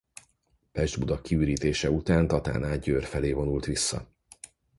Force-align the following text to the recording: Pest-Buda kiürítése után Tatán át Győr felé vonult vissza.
Pest-Buda 0.71 1.21
kiürítése 1.21 1.91
után 1.91 2.27
Tatán 2.27 2.63
át 2.63 2.79
Győr 2.79 3.03
felé 3.03 3.31
vonult 3.31 3.65
vissza. 3.65 4.07